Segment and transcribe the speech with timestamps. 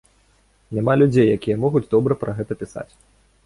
[0.77, 2.91] Няма людзей, якія могуць добра пра гэта пісаць.